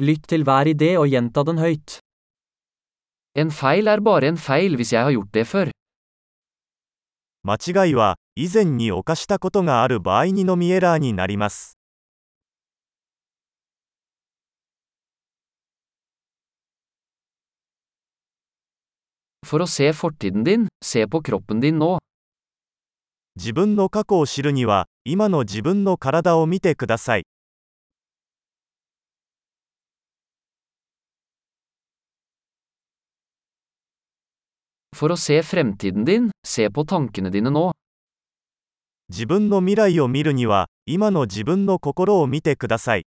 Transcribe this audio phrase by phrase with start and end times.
[0.00, 1.98] Lytt til hver idé og gjenta den høyt.
[3.36, 5.70] En feil er bare en feil hvis jeg har gjort det før.
[7.42, 11.76] 間違いは、以前に犯したことがある場合にのみエラーになります。
[19.44, 21.98] For å se fortiden din, se på kroppen din nå.
[23.36, 27.24] 自分の過去を知るには、今の自分の体を見てください。
[39.08, 43.06] 自分の未来を見るには、今の自分の心を見てください。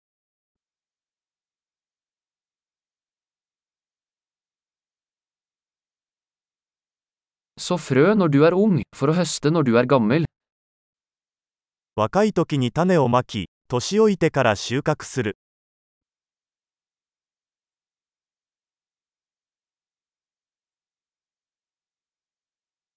[11.97, 15.37] 若い時に種をまき、年老いてから収穫する。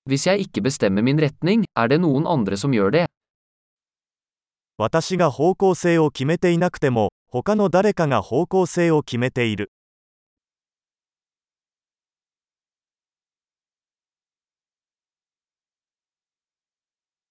[0.08, 3.06] Hvis jeg ikke bestemmer min retning, er det noen andre som gjør det.
[4.78, 9.72] 私が方向性を決めていなくても、他の誰かが方向性を決めている。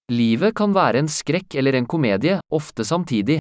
[0.09, 3.39] Livet kan være en skrekk eller en komedie, ofte samtidig.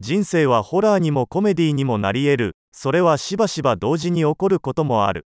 [0.00, 2.56] 人生はホラーにもコメディにもなり得る。
[2.72, 5.26] それはしばしば同時に起こることもある。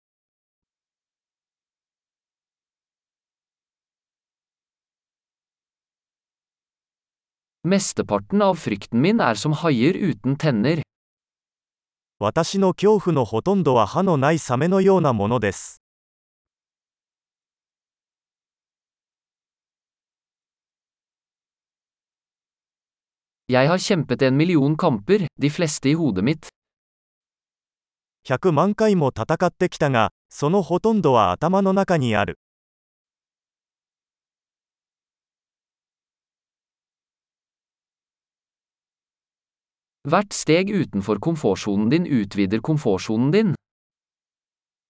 [12.19, 15.83] 私の恐怖のほとんどは歯のないサメのようなものです。
[28.27, 32.39] 100万回も戦ってきたがそのほとんどは頭の中にある。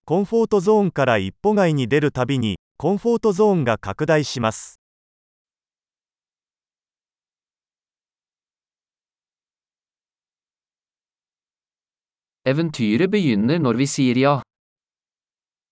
[0.05, 4.79] コンフォートゾーンから一歩外に出るたびにコンフォートゾーンが拡大します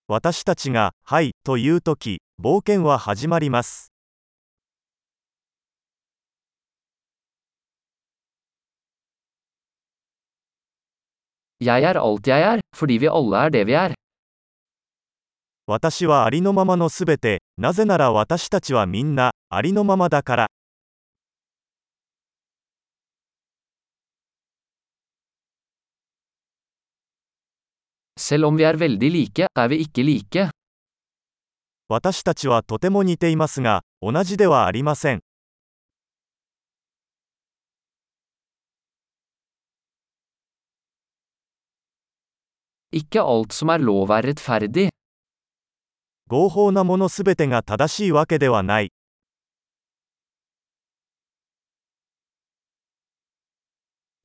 [0.09, 3.88] 私たちが「はい」という時冒険は始まります
[11.61, 12.99] 「Jeg er alt jeg er, fordi
[15.67, 20.47] 私はありのままのすべて、なぜなら私たちはみんなありのままだから。
[31.89, 35.28] 私たちはとても似ていますが、同じではありません。
[42.92, 44.88] Ikke alt som er lov er rettferdig.
[46.28, 48.92] 合法なものすべてが正しいわけではない。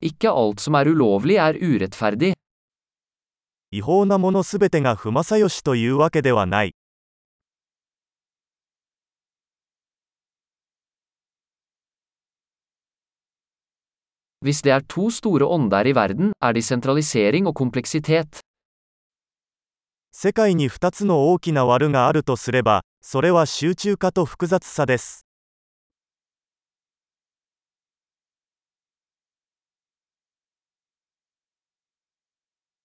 [0.02, 2.32] Ikke alt som er ulovlig er urettferdig.
[3.70, 6.74] 違法なものすべてが不正義というわけではない。
[14.42, 18.40] Hvis det er to store ånder i verden, er de sentralisering og kompleksitet.
[20.17, 25.25] 世界に2つの大きな悪があるとすれば、それは集中化と複雑さです。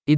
[0.09, 0.17] Er.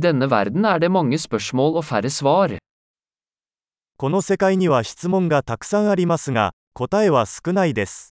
[3.98, 8.11] この世界には質問がたくさんありますが、答えは少ないです。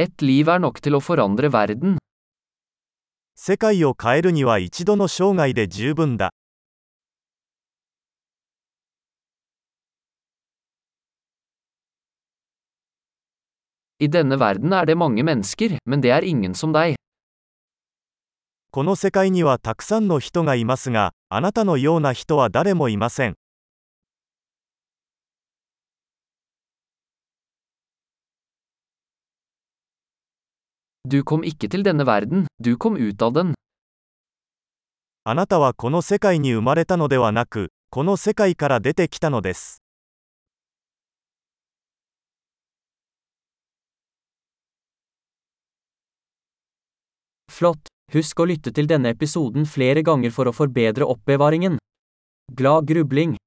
[0.00, 1.96] Et liv er nok til å forandre verden.
[3.34, 6.30] 世界を変えるには一度の生涯で十分だ。
[13.98, 16.94] I denne verden er det mange mennesker, men det er ingen som deg.
[18.70, 23.34] この世界にはたくさんの人がいますが、あなたのような人は誰もいません。
[31.08, 33.54] Du kom ikke til denne verden, du kom ut av den.
[35.24, 39.82] あなたはこの世界に生まれたのではなく、この世界から出てきたのです。
[47.50, 47.88] Flott!
[48.12, 51.80] Husk å lytte til denne episoden flere ganger for å forbedre oppbevaringen.
[52.52, 53.38] Glad grubling!